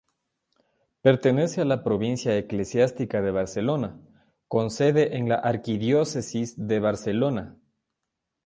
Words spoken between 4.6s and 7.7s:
sede en la archidiócesis de Barcelona.